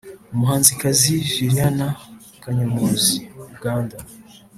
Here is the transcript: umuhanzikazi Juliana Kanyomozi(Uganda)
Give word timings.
umuhanzikazi 0.33 1.11
Juliana 1.31 1.87
Kanyomozi(Uganda) 2.41 3.97